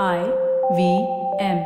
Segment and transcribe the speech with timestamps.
[0.00, 0.20] I
[0.76, 0.82] V
[1.38, 1.58] M.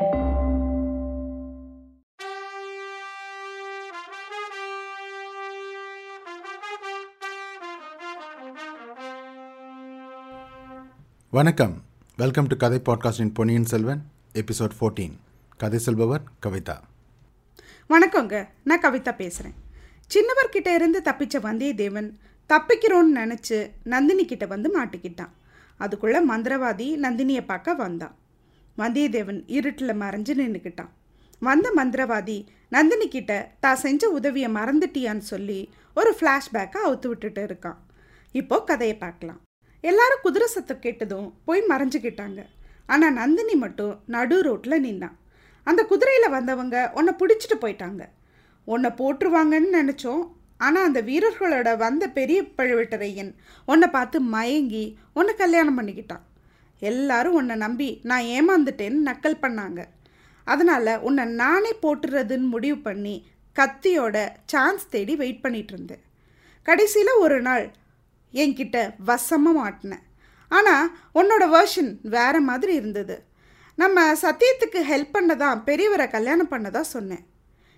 [11.30, 11.82] வணக்கம்.
[12.16, 14.02] Welcome to கதை பாட்காஸ்டின் பொன்னியின் செல்வன்
[14.34, 15.12] எபிசோட் 14
[15.56, 16.80] கதை சொல்பவர் கவிதா.
[17.88, 18.48] வணக்கங்க.
[18.64, 19.54] நான் கவிதா பேசுகிறேன்
[20.14, 22.10] சின்னவர்கிட்ட இருந்து தப்பிச்ச வந்தியத்தேவன்
[22.48, 25.30] தப்பிக்கிறோன்னு நினச்சி நந்தினி கிட்ட வந்து மாட்டிக்கிட்டான்.
[25.84, 28.14] அதுக்குள்ளே மந்திரவாதி நந்தினியை பார்க்க வந்தான்
[28.82, 30.92] வந்தியத்தேவன் இருட்டில் மறைஞ்சு நின்றுக்கிட்டான்
[31.42, 32.36] வந்த மந்திரவாதி
[32.74, 33.32] நந்தினி கிட்ட
[33.64, 35.58] தான் செஞ்ச உதவியை மறந்துட்டியான்னு சொல்லி
[35.98, 37.78] ஒரு ஃப்ளாஷ்பேக்கை அவுத்து விட்டுட்டு இருக்கான்.
[38.40, 39.40] இப்போ கதையை பார்க்கலாம்.
[39.84, 42.40] எல்லாரும் குதிரை சத்தம் கேட்டதும் போய் மறைஞ்சுக்கிட்டாங்க.
[42.94, 45.16] ஆனால் நந்தினி மட்டும் நடு ரோட்டில் நின்னான்
[45.66, 48.02] அந்த குதிரையில் வந்தவங்க உன்னை பிடிச்சிட்டு போயிட்டாங்க.
[48.72, 50.24] உன்னை போட்டுருவாங்கன்னு நினச்சோம்.
[50.64, 53.32] ஆனால் அந்த வீரர்களோட வந்த பெரிய பழுவேட்டரையன்
[53.70, 54.84] உன்னை பார்த்து மயங்கி
[55.18, 56.24] உன்னை கல்யாணம் பண்ணிக்கிட்டான்.
[56.82, 59.80] எல்லாரும் உன்னை நம்பி நான் ஏமாந்துட்டேன்னு நக்கல் பண்ணாங்க.
[60.46, 63.14] அதனால் உன்னை நானே போட்டுறதுன்னு முடிவு பண்ணி
[63.56, 64.16] கத்தியோட
[64.52, 66.02] சான்ஸ் தேடி வெயிட் பண்ணிகிட்டு இருந்தேன்.
[66.66, 67.64] கடைசியில் ஒரு நாள்
[68.34, 68.78] என்கிட்ட
[69.10, 70.04] வசமாக மாட்டினேன்
[70.50, 73.16] ஆனால் உன்னோட வேர்ஷன் வேறு மாதிரி இருந்தது.
[73.78, 77.24] நம்ம சத்தியத்துக்கு ஹெல்ப் பண்ணதான் பெரியவரை கல்யாணம் பண்ணதா சொன்னேன்.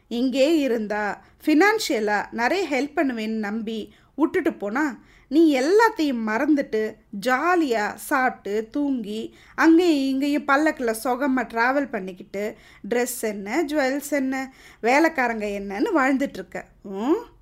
[0.09, 9.37] இங்கே இருந்தா ஃபினான்ஷியலாக நிறைய ஹெல்ப் பண்ணுவேன்னு நம்பி விட்டுட்டு போனால் நீ எல்லாத்தையும் மறந்துட்டு ஜாலியாக சாப்பிட்டு தூங்கி
[9.55, 12.57] அங்கேயும் இங்கேயும் பல்லக்கில் சுகமாக ட்ராவல் பண்ணிக்கிட்டு
[12.89, 17.37] ட்ரெஸ் என்ன ஜுவல்ஸ் என்ன வேலைக்காரங்க என்னன்னு வாழ்ந்துட்டுருக்க ம்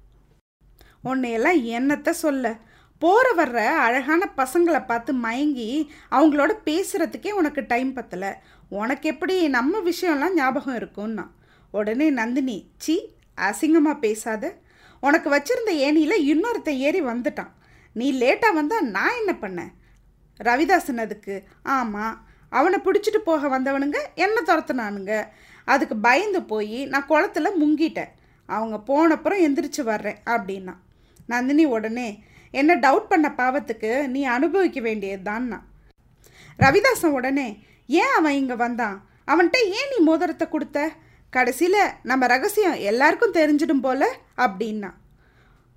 [1.05, 2.57] உன்னையெல்லாம் என்னத்தை சொல்ல?
[2.99, 8.35] போகிற வர்ற அழகான பசங்களை பார்த்து மயங்கி அவங்களோட பேசுகிறதுக்கே உனக்கு டைம் பத்தலை.
[8.69, 11.31] உனக்கு எப்படி நம்ம விஷயம்லாம் ஞாபகம் இருக்கும்னா
[11.71, 14.55] உடனே நந்தினி சி அசிங்கமாக பேசாத.
[15.01, 17.53] உனக்கு வச்சிருந்த ஏணியில் இன்னொருத்தன் ஏறி வந்துட்டான்.
[17.93, 19.73] நீ லேட்டாக வந்தால் நான் என்ன பண்ணேன்?
[20.45, 25.27] ரவிதாசன் அதுக்கு ஆமாம் அவனை பிடிச்சிட்டு போக வந்தவனுங்க என்ன துரத்துனானுங்க.
[25.65, 28.13] அதுக்கு பயந்து போய் நான் குளத்துல முங்கிட்டேன்.
[28.47, 30.75] அவங்க போனப்புறம் எந்திரிச்சு வர்றேன் அப்படின்னா.
[31.27, 35.59] நந்தினி உடனே என்ன டவுட் பண்ண பாவத்துக்கு நீ அனுபவிக்க வேண்டியதுதான்னா?
[36.59, 39.09] ரவிதாசன் உடனே ஏன் அவன் இங்கே வந்தான்?
[39.27, 40.93] அவன்கிட்ட ஏன் நீ மோதிரத்தை கொடுத்த?
[41.31, 44.03] கடைசியில் நம்ம ரகசியம் எல்லாருக்கும் தெரிஞ்சிடும் போல
[44.37, 44.91] அப்படின்னா.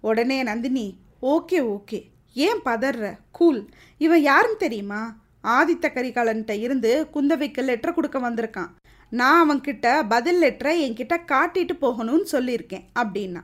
[0.02, 0.86] உடனே நந்தினி
[1.22, 2.00] ஓகே ஓகே.
[2.34, 3.70] ஏன் பதற கூல்.
[3.98, 5.02] இவன் யாருன்னு தெரியுமா?
[5.44, 8.72] ஆதித்த கரிகாலன்கிட்ட இருந்து குந்தவைக்கு லெட்டர் கொடுக்க வந்திருக்கான்.
[9.10, 13.42] நான் அவன்கிட்ட பதில் லெட்டரை என்கிட்ட காட்டிட்டு போகணும்னு சொல்லியிருக்கேன் அப்படின்னா.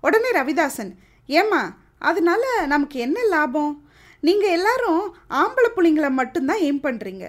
[0.00, 0.92] உடனே ரவிதாசன்
[1.26, 1.62] ஏம்மா
[1.98, 3.72] அதனால நமக்கு என்ன லாபம்?
[4.20, 7.24] நீங்கள் எல்லாரும் ஆம்பளை புள்ளிங்களை மட்டும்தான் எய்ம் பண்ணுறீங்க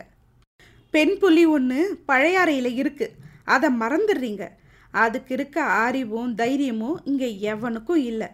[0.90, 4.46] பெண் புலி ஒன்று பழையாறையில் இருக்குது அதை மறந்துடுறீங்க.
[4.92, 8.30] அதுக்கு இருக்க அறிவும் தைரியமும் இங்கே எவனுக்கும் இல்லை.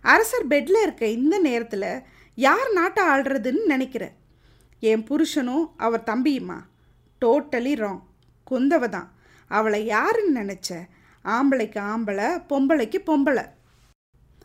[0.00, 1.90] அரசர் பெட்டில் இருக்க இந்த நேரத்தில்
[2.34, 4.04] யார் நாட்டை ஆள்றதுன்னு நினைக்கிற
[4.80, 6.58] என் புருஷனும் அவர் தம்பியுமா?
[7.22, 8.02] டோட்டலி ராங்
[8.50, 9.08] குந்தவ தான்.
[9.50, 10.70] அவளை யாருன்னு நினச்ச?
[11.24, 13.44] ஆம்பளைக்கு ஆம்பளை பொம்பளைக்கு பொம்பளை.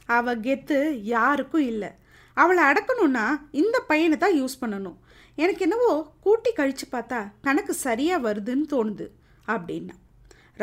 [0.05, 0.77] அவ கெத்து
[1.15, 1.89] யாருக்கும் இல்லை.
[2.33, 4.97] அவளை அடக்கணும்னா இந்த பையனை தான் யூஸ் பண்ணணும்.
[5.35, 9.07] எனக்கு என்னவோ கூட்டி கழிச்சு பார்த்தா கணக்கு சரியாக வருதுன்னு தோணுது.
[9.47, 9.95] அப்படின்னா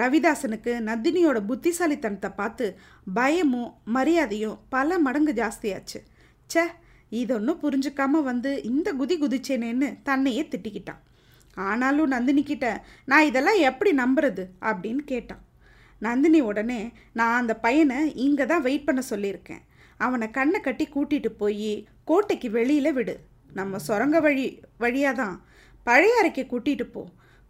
[0.01, 2.67] ரவிதாசனுக்கு நந்தினியோட புத்திசாலித்தனத்தை பார்த்து
[3.19, 6.01] பயமும் மரியாதையும் பல மடங்கு ஜாஸ்தியாச்சு.
[6.51, 6.65] ச்சே
[7.21, 11.03] இதொன்னும் புரிஞ்சுக்காம வந்து இந்த குதி குதிச்சேனேன்னு தன்னையே திட்டிக்கிட்டான்.
[11.69, 12.67] ஆனாலும் நந்தினி கிட்ட
[13.11, 14.43] நான் இதெல்லாம் எப்படி நம்புறது?
[14.71, 15.43] அப்படின்னு கேட்டான்.
[16.03, 16.81] நந்தினி உடனே
[17.19, 19.63] நான் அந்த பையனை இங்கே தான் வெயிட் பண்ண சொல்லியிருக்கேன்.
[20.07, 21.73] அவனை கண்ணை கட்டி கூட்டிகிட்டு போய்
[22.11, 23.15] கோட்டைக்கு வெளியில் விடு.
[23.59, 24.45] நம்ம சுரங்க வழி
[24.83, 25.37] வழியாக தான்
[25.87, 27.03] பழைய அறைக்கு கூட்டிகிட்டு போ.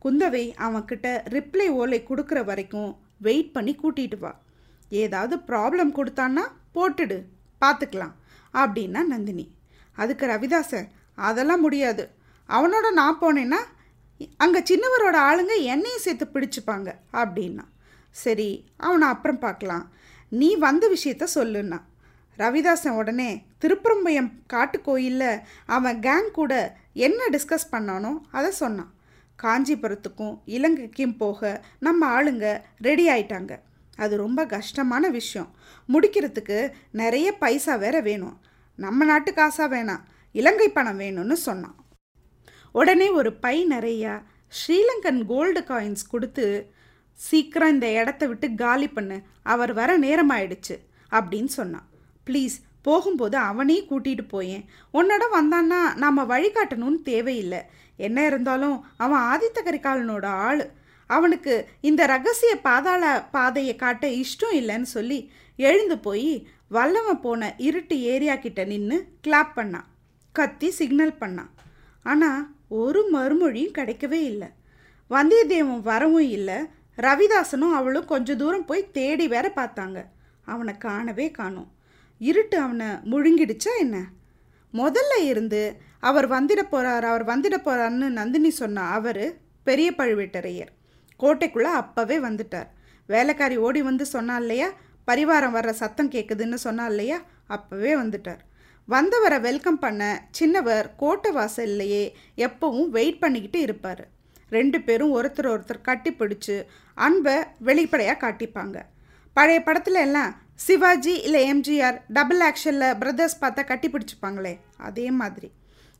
[0.05, 2.91] குந்தவை அவன்கிட்ட ரிப்ளை ஓலை கொடுக்குற வரைக்கும்
[3.27, 4.33] வெயிட் பண்ணி கூட்டிகிட்டு வா.
[5.03, 6.45] ஏதாவது ப்ராப்ளம் கொடுத்தான்னா
[6.77, 7.19] போட்டுடு
[7.63, 8.15] பார்த்துக்கலாம்
[8.55, 9.47] அப்படின்னா நந்தினி.
[9.97, 10.89] அதுக்கு ரவிதாசன்
[11.29, 12.05] அதெல்லாம் முடியாது.
[12.49, 13.61] அவனோட நான் போனேன்னா
[14.45, 16.89] அங்கே சின்னவரோட ஆளுங்க என்னையும் சேர்த்து பிடிச்சிப்பாங்க
[17.21, 17.65] அப்படின்னா.
[18.11, 18.51] சரி
[18.87, 19.85] அவனை அப்புறம் பார்க்கலாம்.
[20.41, 21.79] நீ வந்த விஷயத்த சொல்லுன்னா.
[22.39, 23.29] ரவிதாசன் உடனே
[23.63, 25.43] திருப்பரம்பயம் காட்டுக்கோயிலில்
[25.77, 26.53] அவன் கேங் கூட
[27.07, 28.93] என்ன டிஸ்கஸ் பண்ணானோ அதை சொன்னான்.
[29.43, 33.59] காஞ்சிபுரத்துக்கும் இலங்கைக்கும் போக நம்ம ஆளுங்க ரெடி ஆயிட்டாங்க.
[33.97, 35.55] அது ரொம்ப கஷ்டமான விஷயம்.
[35.93, 38.41] முடிக்கிறதுக்கு நிறைய பைசா வேற வேணும்.
[38.77, 40.01] நம்ம நாட்டு காசா வேணாம்.
[40.33, 41.75] இலங்கை பணம் வேணும்னு சொன்னான்.
[42.73, 46.71] உடனே ஒரு பை நிறையா ஸ்ரீலங்கன் கோல்டு காயின்ஸ் கொடுத்து
[47.13, 49.21] சீக்கிரம் இந்த இடத்த விட்டு காலி பண்ணு.
[49.43, 50.79] அவர் வர நேரமாயிடுச்சு.
[51.11, 51.89] அப்படின்னு சொன்னான்.
[52.27, 54.65] ப்ளீஸ் போகும்போது அவனையும் கூட்டிகிட்டு போயேன்.
[54.93, 57.63] உன்னோட வந்தான்னா நாம் வழிகாட்டணும்னு தேவையில்லை.
[57.99, 60.63] என்ன இருந்தாலும் அவன் ஆதித்த கரிகாலனோட ஆள்.
[61.07, 68.35] அவனுக்கு இந்த ரகசிய பாதாள பாதையை காட்ட இஷ்டம் இல்லைன்னு சொல்லி எழுந்து போய் வல்லவன் போன இருட்டு ஏரியா
[68.37, 69.89] கிட்ட நின்று கிளாப் பண்ணான்.
[70.33, 71.53] கத்தி சிக்னல் பண்ணான்.
[72.03, 74.49] ஆனால் ஒரு மறுமொழியும் கிடைக்கவே இல்லை.
[75.11, 76.59] வந்தியத்தேவன் வரவும் இல்லை.
[76.97, 80.05] ரவிதாசனும் அவளும் கொஞ்ச தூரம் போய் தேடி வேற பார்த்தாங்க.
[80.45, 81.73] அவனை காணவே காணோம்.
[82.19, 84.05] இருட்டு அவனை முழுங்கிடுச்சா என்ன?
[84.73, 85.61] முதல்ல இருந்து
[86.01, 90.73] அவர் வந்துட போகிறார் அவர் வந்துட போகிறாருன்னு நந்தினி சொன்ன அவர் பெரிய பழுவேட்டரையர்.
[91.21, 92.67] கோட்டைக்குள்ளே அப்போவே வந்துட்டார்.
[93.07, 94.69] வேலைக்காரி ஓடி வந்து சொன்னா இல்லையா?
[95.07, 97.19] பரிவாரம் வர்ற சத்தம் கேட்குதுன்னு சொன்னா இல்லையா?
[97.49, 98.39] அப்போவே வந்துட்டார்.
[98.87, 104.09] வந்தவரை வெல்கம் பண்ண சின்னவர் கோட்டை வாசல்லையே எப்பவும் வெயிட் பண்ணிக்கிட்டு இருப்பார்.
[104.51, 106.65] ரெண்டு பேரும் ஒருத்தர் ஒருத்தர் கட்டி பிடிச்சி
[106.95, 108.83] அன்பை வெளிப்படையாக காட்டிப்பாங்க.
[109.33, 115.53] பழைய படத்துல எல்லாம் சிவாஜி இல்லை எம்ஜிஆர் டபுள் ஆக்ஷனில் பிரதர்ஸ் பார்த்தா கட்டி பிடிச்சிப்பாங்களே அதே மாதிரி.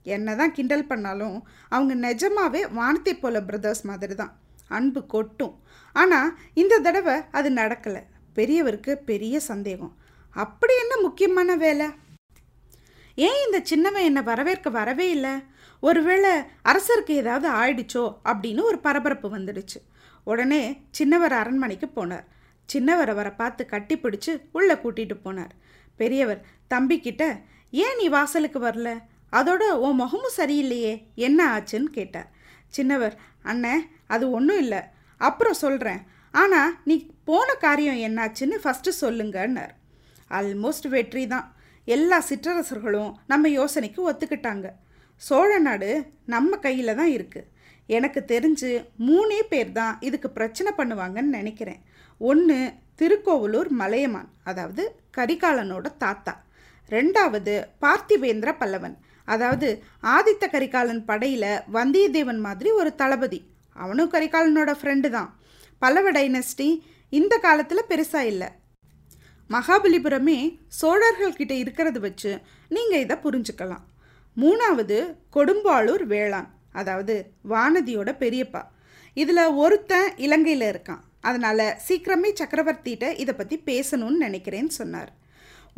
[0.07, 1.39] என்ன தான் கிண்டல் பண்ணாலும்
[1.75, 4.35] அவங்க நிஜமாவே வானத்தை போல பிரதர்ஸ் மாதிரி தான்
[4.77, 5.55] அன்பு கொட்டும்.
[5.97, 6.31] ஆனால்
[6.63, 8.03] இந்த தடவை அது நடக்கலை.
[8.37, 9.95] பெரியவருக்கு பெரிய சந்தேகம்.
[10.37, 11.87] அப்படி என்ன முக்கியமான வேலை?
[13.27, 15.35] ஏன் இந்த சின்னவன் என்னை வரவேற்க வரவே இல்லை?
[15.83, 16.33] ஒருவேளை
[16.71, 19.79] அரசருக்கு ஏதாவது ஆயிடுச்சோ அப்படின்னு ஒரு பரபரப்பு வந்துடுச்சு.
[20.27, 20.63] உடனே
[20.99, 22.27] சின்னவர் அரண்மனைக்கு போனார்.
[22.69, 25.53] சின்னவர் அவரை பார்த்து கட்டி பிடிச்சு உள்ளே கூட்டிகிட்டு போனார்.
[26.01, 27.25] பெரியவர் தம்பிக்கிட்ட
[27.85, 28.91] ஏன் நீ வாசலுக்கு வரல?
[29.33, 30.93] அதோட உன் முகமும் சரியில்லையே
[31.27, 31.91] என்ன ஆச்சுன்னு?
[31.99, 32.29] கேட்டார்
[32.77, 33.15] சின்னவர்
[33.51, 33.75] அண்ணே
[34.15, 34.81] அது ஒன்றும் இல்லை.
[35.21, 36.01] அப்புறம் சொல்கிறேன்
[36.35, 36.95] ஆனால் நீ
[37.29, 39.73] போன காரியம் என்னாச்சுன்னு ஃபஸ்ட்டு சொல்லுங்கன்னார்.
[40.39, 41.47] ஆல்மோஸ்ட் வெற்றி தான்.
[41.85, 44.67] எல்லா சிற்றரசர்களும் நம்ம யோசனைக்கு ஒத்துக்கிட்டாங்க.
[45.23, 45.91] சோழ நாடு
[46.35, 47.49] நம்ம கையில் தான் இருக்குது
[47.97, 48.71] எனக்கு தெரிஞ்சு
[49.09, 51.81] மூணே பேர் தான் இதுக்கு பிரச்சனை பண்ணுவாங்கன்னு நினைக்கிறேன்.
[52.21, 52.59] ஒன்று
[53.01, 54.83] திருக்கோவலூர் மலையமான் அதாவது
[55.17, 56.35] கரிகாலனோட தாத்தா.
[56.95, 57.55] ரெண்டாவது
[57.85, 58.97] பார்த்திவேந்திர பல்லவன்.
[59.33, 59.69] அதாவது
[60.17, 63.41] ஆதித்த கரிகாலன் படையில் வந்தியத்தேவன் மாதிரி ஒரு தளபதி.
[63.83, 65.31] அவனும் கரிகாலனோட ஃப்ரெண்டு தான்.
[65.83, 66.69] பல்லவ டைனஸ்டி
[67.13, 68.49] இந்த காலத்தில் பெருசாக இல்லை.
[69.51, 70.39] மகாபலிபுரமே
[70.81, 72.33] சோழர்கள் இருக்கிறது இருக்கிறத வச்சு
[72.75, 73.85] நீங்கள் இதை புரிஞ்சுக்கலாம்.
[74.37, 74.99] மூணாவது
[75.37, 76.51] கொடும்பாளூர் வேளாண்
[76.81, 77.15] அதாவது
[77.53, 78.63] வானதியோட பெரியப்பா.
[79.17, 81.03] இதில் ஒருத்தன் இலங்கையில் இருக்கான்.
[81.29, 85.11] அதனால் சீக்கிரமே சக்கரவர்த்திகிட்ட இதை பற்றி பேசணும்னு நினைக்கிறேன்னு சொன்னார்.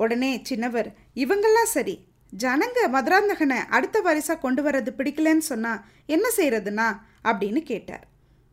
[0.02, 0.88] உடனே சின்னவர்
[1.22, 1.94] இவங்கெல்லாம் சரி
[2.32, 6.88] ஜனங்க மதுராந்தகனை அடுத்த வரிசா கொண்டு வர்றது பிடிக்கலன்னு சொன்னால் என்ன செய்கிறதுனா
[7.30, 8.04] அப்படின்னு கேட்டார்.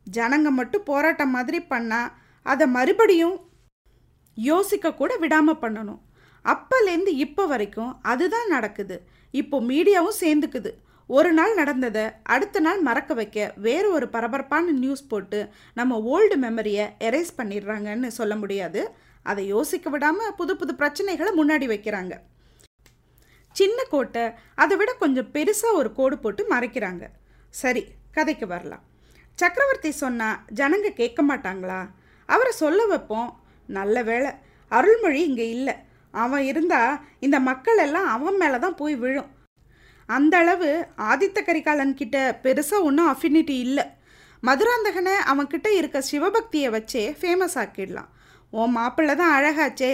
[0.07, 2.11] ஜனங்க மட்டும் போராட்டம் மாதிரி பண்ணால்
[2.45, 3.37] அதை மறுபடியும்
[4.37, 6.01] யோசிக்க கூட விடாமல் பண்ணணும்.
[6.45, 8.97] அப்போலேருந்து இப்போ வரைக்கும் அதுதான் நடக்குது.
[9.33, 10.71] இப்போ மீடியாவும் சேர்ந்துக்குது.
[11.09, 15.39] ஒரு நாள் நடந்ததை அடுத்த நாள் மறக்க வைக்க வேறு ஒரு பரபரப்பான நியூஸ் போட்டு
[15.73, 18.81] நம்ம ஓல்டு மெமரியை எரேஸ் பண்ணிடுறாங்கன்னு சொல்ல முடியாது.
[19.23, 22.15] அதை யோசிக்க விடாமல் புது புது பிரச்சனைகளை முன்னாடி வைக்கிறாங்க.
[23.59, 24.25] சின்ன கோட்டை
[24.63, 27.03] அதை விட கொஞ்சம் பெருசாக ஒரு கோடு போட்டு மறைக்கிறாங்க.
[27.61, 27.83] சரி
[28.15, 28.83] கதைக்கு வரலாம்.
[29.39, 31.79] சக்கரவர்த்தி சொன்னால் ஜனங்க கேட்க மாட்டாங்களா?
[32.29, 33.29] அவரை சொல்ல வைப்போம்.
[33.77, 34.31] நல்ல வேளை
[34.71, 35.75] அருள்மொழி இங்கே இல்லை.
[36.23, 39.29] அவன் இருந்தால் இந்த மக்கள் எல்லாம் அவன் மேலே தான் போய் விழும்.
[40.09, 40.69] அந்த அளவு
[41.11, 43.85] ஆதித்த கரிகாலன் கிட்ட பெருசாக ஒன்றும் அஃபினிட்டி இல்லை.
[44.43, 48.09] மதுராந்தகனை அவன்கிட்ட இருக்க சிவபக்தியை வச்சே ஃபேமஸ் ஆக்கிடலாம்.
[48.59, 49.93] உன் மாப்பிள்ளை தான் அழகாச்சே.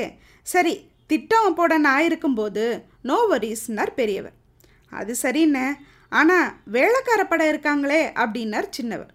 [0.54, 0.74] சரி
[1.12, 2.66] திட்டம் போட நான் இருக்கும்போது
[3.10, 4.36] நோ வரிஸ்னார் பெரியவர்.
[5.00, 5.68] அது சரிண்ணே
[6.12, 9.14] ஆனால் வேலைக்கார படம் இருக்காங்களே அப்படின்னார் சின்னவர்.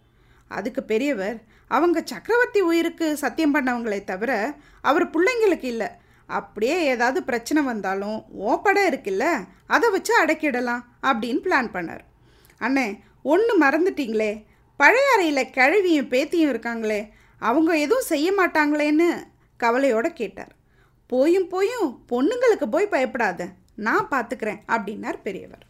[0.57, 1.39] அதுக்கு பெரியவர்
[1.77, 4.33] அவங்க சக்கரவர்த்தி உயிருக்கு சத்தியம் பண்ணவங்களே தவிர
[4.91, 5.89] அவர் பிள்ளைங்களுக்கு இல்லை.
[6.29, 9.27] அப்படியே ஏதாவது பிரச்சனை வந்தாலும் ஓ படம் இருக்குல்ல
[9.75, 12.03] அதை வச்சு அடக்கிடலாம் அப்படின்னு பிளான் பண்ணார்.
[12.61, 12.87] அண்ணே
[13.33, 14.33] ஒன்று மறந்துட்டீங்களே
[14.81, 17.01] பழைய அறையில் கிழவியும் பேத்தியும் இருக்காங்களே
[17.43, 19.09] அவங்க எதுவும் செய்ய மாட்டாங்களேன்னு
[19.61, 20.53] கவலையோடு கேட்டார்.
[21.13, 23.43] போயும் போயும் பொண்ணுங்களுக்கு போய் பயப்படாத
[23.87, 25.65] நான் பார்த்துக்கிறேன் அப்படின்னார் பெரியவர்.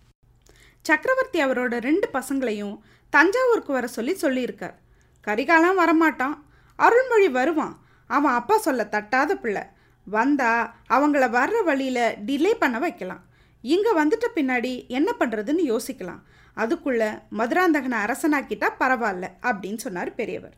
[0.84, 2.76] சக்கரவர்த்தி அவரோட ரெண்டு பசங்களையும்
[3.10, 4.76] தஞ்சாவூருக்கு வர சொல்லி சொல்லியிருக்கார்.
[5.26, 6.36] கரிகாலம் வரமாட்டான்.
[6.76, 7.74] அருள்மொழி வருவான்.
[8.06, 9.64] அவன் அப்பா சொல்ல தட்டாத பிள்ளை.
[10.06, 10.52] வந்தா
[10.90, 13.22] அவங்கள வர்ற வழியில் டிலே பண்ண வைக்கலாம்.
[13.62, 16.22] இங்கே வந்துட்ட பின்னாடி என்ன பண்ணுறதுன்னு யோசிக்கலாம்.
[16.56, 17.02] அதுக்குள்ள
[17.38, 20.54] மதுராந்தகனை அரசனாக்கிட்டா பரவாயில்ல அப்படின்னு சொன்னார் பெரியவர்.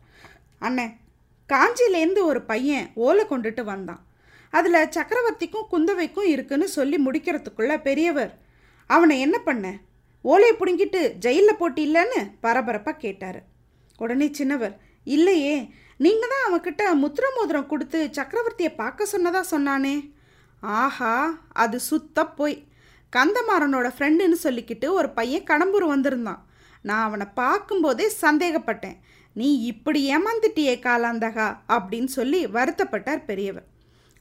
[0.61, 0.85] அண்ணே
[1.49, 4.01] காஞ்சியிலேருந்து ஒரு பையன் ஓலை கொண்டுட்டு வந்தான்.
[4.51, 8.33] அதில் சக்கரவர்த்திக்கும் குந்தவைக்கும் இருக்குன்னு சொல்லி முடிக்கிறதுக்குள்ள பெரியவர்
[8.89, 9.77] அவனை என்ன பண்ண?
[10.21, 12.31] ஓலையை பிடுங்கிட்டு ஜெயிலில் போட்டி இல்லைன்னு?
[12.41, 13.43] பரபரப்பாக கேட்டார்.
[13.97, 20.13] உடனே சின்னவர் இல்லையே நீங்கள் தான் அவன்கிட்ட முத்திர மோதிரம் கொடுத்து சக்கரவர்த்தியை பார்க்க சொன்னதா சொன்னானே?
[20.61, 21.13] ஆஹா
[21.53, 22.67] அது சுத்த போய்.
[23.15, 26.41] கந்தமாறனோட ஃப்ரெண்டுன்னு சொல்லிக்கிட்டு ஒரு பையன் கடம்பூர் வந்திருந்தான்.
[26.81, 28.97] நான் அவனை பார்க்கும்போதே சந்தேகப்பட்டேன்.
[29.33, 31.47] நீ இப்படி ஏமாந்துட்டியே காலாந்தகா?
[31.67, 33.67] அப்படின்னு சொல்லி வருத்தப்பட்டார் பெரியவர்.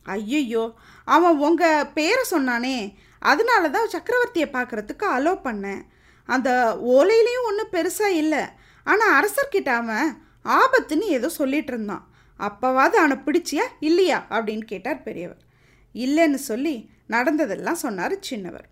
[0.06, 2.94] ஐயையோ அவன் உங்கள் பேரை சொன்னானே.
[3.18, 5.82] அதனால தான் சக்கரவர்த்தியை பார்க்குறதுக்கு அலோ பண்ணேன்.
[6.24, 6.50] அந்த
[6.82, 8.42] ஓலையிலையும் ஒன்றும் பெருசாக இல்லை.
[8.84, 12.08] ஆனால் அரசர்கிட்ட அவன் ஆபத்துன்னு ஏதோ சொல்லிட்டு இருந்தான்.
[12.40, 14.26] அப்போவாது அவனை பிடிச்சியா இல்லையா?
[14.30, 15.40] அப்படின்னு கேட்டார் பெரியவர்.
[15.94, 18.68] இல்லைன்னு சொல்லி நடந்ததெல்லாம் சொன்னார் சின்னவர்.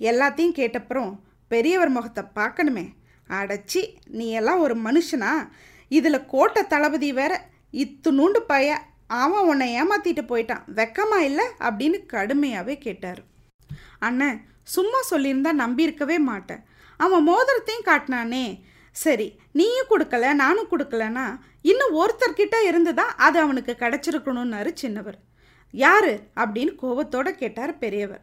[0.00, 2.86] எல்லாத்தையும் கேட்டப்புறம் பெரியவர் முகத்தை பார்க்கணுமே.
[3.30, 5.48] அடைச்சி நீ எல்லாம் ஒரு மனுஷனா?
[5.88, 8.78] இதில் கோட்டை தளபதி வேற இத்துணூண்டு பைய
[9.14, 10.62] அவன் உன்னை ஏமாத்திட்டு போயிட்டான்.
[10.74, 11.46] வெக்கமா இல்லை?
[11.60, 13.18] அப்படின்னு கடுமையாகவே கேட்டார்.
[13.98, 16.62] அண்ணன் சும்மா சொல்லியிருந்தா நம்பியிருக்கவே மாட்டேன்.
[16.96, 18.60] அவன் மோதிரத்தையும் காட்டினானே.
[18.92, 25.18] சரி நீயும் கொடுக்கல நானும் கொடுக்கலனா இன்னும் ஒருத்தர்கிட்ட இருந்து தான் அது அவனுக்கு கிடச்சிருக்கணும்னாரு சின்னவர்.
[25.70, 26.20] யாரு?
[26.36, 28.22] அப்படின்னு கோபத்தோட கேட்டார் பெரியவர்.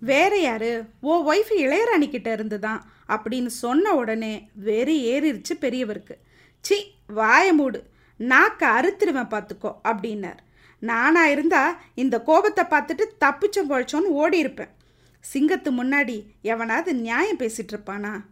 [0.00, 0.84] வேற யாரு?
[1.00, 6.16] ஓ ஒய்ஃப் இளையராணி கிட்ட இருந்து தான் அப்படின்னு சொன்ன உடனே வெறி ஏறிடுச்சு பெரியவருக்கு.
[6.60, 7.96] சி வாய மூடு.
[8.18, 10.38] நாக்கை அறுத்துருவேன் பார்த்துக்கோ அப்படின்னார்.
[10.78, 14.76] நானாக இருந்தால் இந்த கோபத்தை பார்த்துட்டு தப்பிச்சோம் பொழைச்சோன்னு ஓடி இருப்பேன்
[15.34, 18.24] சிங்கத்து முன்னாடி எவனாவது நியாயம் பேசிகிட்டு இருப்பானா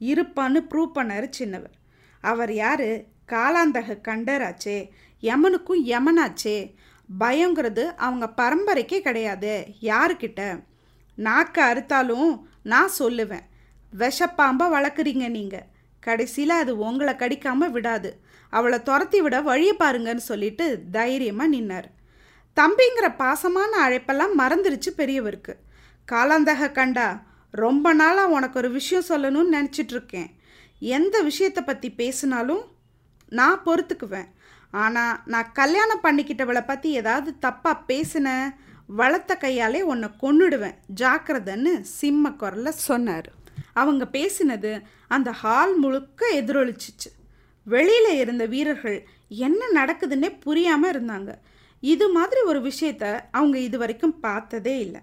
[0.00, 1.76] இருப்பான்னு ப்ரூவ் பண்ணார் சின்னவர்.
[2.20, 2.86] அவர் யார்?
[3.28, 4.90] காலாந்தக கண்டராச்சே.
[5.20, 6.74] யமனுக்கும் யமனாச்சே.
[7.20, 9.66] பயங்கிறது அவங்க பரம்பரைக்கே கிடையாது.
[9.80, 10.64] யாருக்கிட்ட?
[11.14, 13.46] நாக்கை அறுத்தாலும் நான் சொல்லுவேன்.
[13.98, 15.66] விஷப்பாம்பை வளர்க்குறீங்க நீங்கள்
[16.06, 18.10] கடைசியில் அது உங்களை கடிக்காம விடாது.
[18.52, 21.88] அவளை துரத்தி விட வழியை பாருங்கன்னு சொல்லிட்டு தைரியமாக நின்னார்.
[22.56, 25.54] தம்பிங்கிற பாசமான அழைப்பெல்லாம் மறந்துருச்சு பெரியவருக்கு.
[26.08, 27.08] காலாந்தக கண்டா
[27.54, 30.30] ரொம்ப நாளாக உனக்கு ஒரு விஷயம் சொல்லணும்னு நினச்சிட்ருக்கேன்.
[30.96, 32.64] எந்த விஷயத்தை பற்றி பேசினாலும்
[33.38, 34.28] நான் பொறுத்துக்குவேன்.
[34.82, 38.28] ஆனால் நான் கல்யாணம் பண்ணிக்கிட்டவளை பற்றி ஏதாவது தப்பாக பேசின
[39.00, 40.78] வளர்த்த கையாலே உன்னை கொன்னுடுவேன்.
[41.00, 43.28] ஜாக்கிரதைன்னு சிம்ம குரலில் சொன்னார்.
[43.74, 47.10] அவங்க பேசினது அந்த ஹால் முழுக்க எதிரொலிச்சிச்சு.
[47.64, 51.30] வெளியில் இருந்த வீரர்கள் என்ன நடக்குதுன்னே புரியாமல் இருந்தாங்க.
[51.80, 55.00] இது மாதிரி ஒரு விஷயத்த அவங்க இது வரைக்கும் பார்த்ததே இல்லை.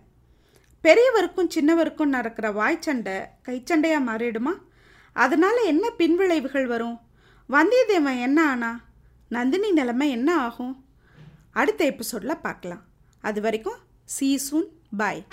[0.83, 4.53] பெரியவருக்கும் சின்னவருக்கும் நடக்கிற வாய்ச்சண்டை கைச்சண்டையாக மாறிடுமா?
[5.13, 6.99] அதனால் என்ன பின்விளைவுகள் வரும்?
[7.49, 8.71] வந்தியத்தேவன் என்ன ஆனா?
[9.27, 10.85] நந்தினி நிலைமை என்ன ஆகும்?
[11.51, 12.83] அடுத்த எபிசோடில் பார்க்கலாம்.
[13.21, 15.23] அது வரைக்கும் சீ சூன் பாய்